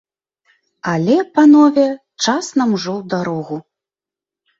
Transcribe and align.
Але, 0.91 1.17
панове, 1.35 1.83
час 2.23 2.45
нам 2.61 2.69
ужо 2.79 2.91
ў 2.99 3.13
дарогу! 3.13 3.55